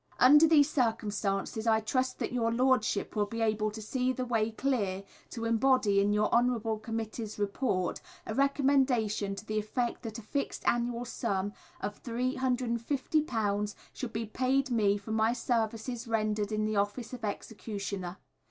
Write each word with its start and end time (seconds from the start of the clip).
Under 0.19 0.47
these 0.47 0.67
circumstances 0.67 1.67
I 1.67 1.79
trust 1.79 2.17
that 2.17 2.31
your 2.31 2.51
Lordship 2.51 3.15
will 3.15 3.27
be 3.27 3.39
able 3.41 3.69
to 3.69 3.83
see 3.83 4.11
the 4.11 4.25
way 4.25 4.49
clear 4.49 5.03
to 5.29 5.45
embody 5.45 5.99
in 6.01 6.11
your 6.11 6.33
Honourable 6.33 6.79
Committee's 6.79 7.37
report 7.37 8.01
a 8.25 8.33
recommendation 8.33 9.35
to 9.35 9.45
the 9.45 9.59
effect 9.59 10.01
that 10.01 10.17
a 10.17 10.23
fixed 10.23 10.67
annual 10.67 11.05
sum 11.05 11.53
of 11.81 12.01
£350 12.01 13.75
should 13.93 14.11
be 14.13 14.25
paid 14.25 14.71
me 14.71 14.97
for 14.97 15.11
my 15.11 15.33
services 15.33 16.07
rendered 16.07 16.51
in 16.51 16.65
the 16.65 16.77
Office 16.77 17.13
of 17.13 17.23
Executioner. 17.23 18.17